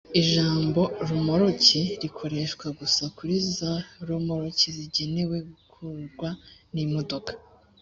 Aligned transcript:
ijambo 0.21 0.81
romoruki 1.09 1.81
rikoreshwa 2.01 2.65
gusa 2.79 3.03
kuri 3.17 3.35
za 3.55 3.73
romoruki 4.07 4.65
zigenewe 4.77 5.37
gukururwa 5.49 6.29
n’imodoka 6.73 7.31